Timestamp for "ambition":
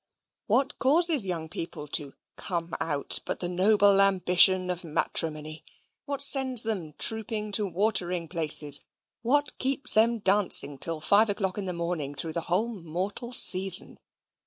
4.01-4.71